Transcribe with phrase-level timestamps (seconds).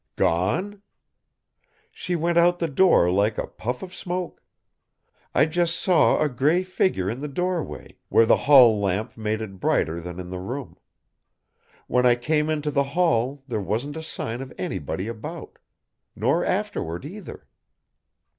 [0.15, 0.81] "Gone?"
[1.91, 4.41] "She went out the door like a puff of smoke.
[5.35, 9.59] I just saw a gray figure in the doorway, where the hall lamp made it
[9.59, 10.75] brighter than in the room.
[11.85, 15.59] When I came into the hall there wasn't a sign of anybody about.
[16.15, 17.45] Nor afterward, either!"